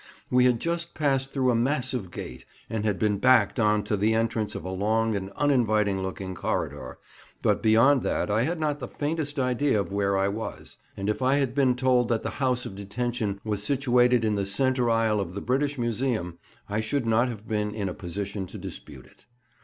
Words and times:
We 0.31 0.45
had 0.45 0.59
just 0.59 0.95
passed 0.95 1.31
through 1.31 1.51
a 1.51 1.55
massive 1.55 2.09
gate, 2.09 2.43
and 2.71 2.83
had 2.85 2.97
been 2.97 3.19
"backed" 3.19 3.59
on 3.59 3.83
to 3.83 3.95
the 3.95 4.15
entrance 4.15 4.55
of 4.55 4.65
a 4.65 4.71
long 4.71 5.13
and 5.15 5.29
uninviting 5.35 6.01
looking 6.01 6.33
corridor, 6.33 6.97
but 7.43 7.61
beyond 7.61 8.01
that 8.01 8.31
I 8.31 8.41
had 8.41 8.59
not 8.59 8.79
the 8.79 8.87
faintest 8.87 9.37
idea 9.37 9.79
of 9.79 9.93
where 9.93 10.17
I 10.17 10.27
was; 10.27 10.77
and 10.97 11.07
if 11.07 11.21
I 11.21 11.35
had 11.35 11.53
been 11.53 11.75
told 11.75 12.09
that 12.09 12.23
the 12.23 12.31
House 12.41 12.65
of 12.65 12.73
Detention 12.73 13.39
was 13.43 13.61
situated 13.61 14.25
in 14.25 14.33
the 14.33 14.45
centre 14.47 14.89
aisle 14.89 15.19
of 15.19 15.35
the 15.35 15.39
British 15.41 15.77
Museum, 15.77 16.39
I 16.67 16.81
should 16.81 17.05
not 17.05 17.27
have 17.27 17.47
been 17.47 17.75
in 17.75 17.87
a 17.87 17.93
position 17.93 18.47
to 18.47 18.57
dispute 18.57 19.05
it. 19.05 19.25